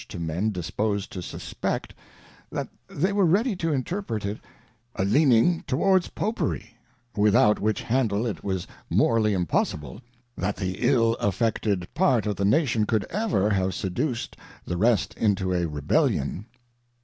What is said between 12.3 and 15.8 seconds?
the Nation could ever have seduc'd the rest into a